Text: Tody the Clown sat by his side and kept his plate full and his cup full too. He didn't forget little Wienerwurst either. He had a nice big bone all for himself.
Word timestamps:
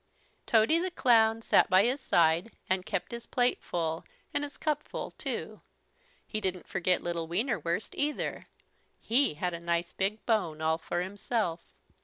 Tody 0.47 0.79
the 0.79 0.89
Clown 0.89 1.43
sat 1.43 1.69
by 1.69 1.83
his 1.83 2.01
side 2.01 2.53
and 2.67 2.87
kept 2.87 3.11
his 3.11 3.27
plate 3.27 3.61
full 3.61 4.03
and 4.33 4.43
his 4.43 4.57
cup 4.57 4.81
full 4.81 5.11
too. 5.11 5.61
He 6.25 6.41
didn't 6.41 6.65
forget 6.67 7.03
little 7.03 7.27
Wienerwurst 7.27 7.93
either. 7.93 8.47
He 8.99 9.35
had 9.35 9.53
a 9.53 9.59
nice 9.59 9.91
big 9.91 10.25
bone 10.25 10.59
all 10.59 10.79
for 10.79 11.01
himself. 11.01 11.71